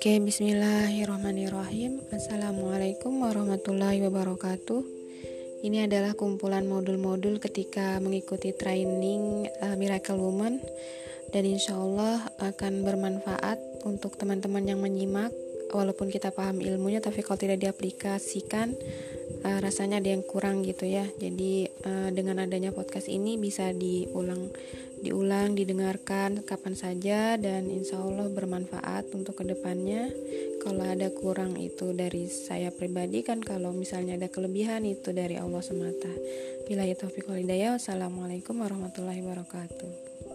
Oke, 0.00 0.16
bismillahirrahmanirrahim. 0.16 2.00
Assalamualaikum 2.08 3.20
warahmatullahi 3.20 4.00
wabarakatuh. 4.08 4.80
Ini 5.60 5.84
adalah 5.84 6.16
kumpulan 6.16 6.64
modul-modul 6.64 7.36
ketika 7.36 8.00
mengikuti 8.00 8.56
training 8.56 9.52
uh, 9.60 9.76
Miracle 9.76 10.16
Woman 10.16 10.56
dan 11.36 11.44
insya 11.44 11.76
Allah 11.76 12.16
akan 12.40 12.80
bermanfaat 12.80 13.84
untuk 13.84 14.16
teman-teman 14.16 14.64
yang 14.64 14.80
menyimak 14.80 15.36
walaupun 15.68 16.08
kita 16.08 16.32
paham 16.32 16.64
ilmunya 16.64 17.04
tapi 17.04 17.20
kalau 17.20 17.36
tidak 17.36 17.60
diaplikasikan 17.60 18.72
uh, 19.44 19.58
rasanya 19.60 20.00
ada 20.00 20.16
yang 20.16 20.24
kurang 20.24 20.64
gitu 20.64 20.88
ya 20.88 21.04
jadi 21.20 21.68
uh, 21.84 22.08
dengan 22.08 22.40
adanya 22.40 22.72
podcast 22.72 23.12
ini 23.12 23.36
bisa 23.36 23.76
diulang 23.76 24.48
diulang 25.00 25.56
didengarkan 25.56 26.44
kapan 26.44 26.74
saja 26.76 27.40
dan 27.40 27.72
insya 27.72 28.00
Allah 28.00 28.28
bermanfaat 28.28 29.08
untuk 29.16 29.40
ke 29.40 29.44
depannya. 29.48 30.12
Kalau 30.60 30.84
ada 30.84 31.08
kurang 31.08 31.56
itu 31.56 31.96
dari 31.96 32.28
saya 32.28 32.68
pribadi 32.68 33.24
kan 33.24 33.40
kalau 33.40 33.72
misalnya 33.72 34.20
ada 34.20 34.28
kelebihan 34.28 34.84
itu 34.84 35.16
dari 35.16 35.40
Allah 35.40 35.64
semata. 35.64 36.12
Bila 36.68 36.84
itu 36.84 37.08
Wassalamualaikum 37.10 38.60
warahmatullahi 38.60 39.24
wabarakatuh 39.24 40.29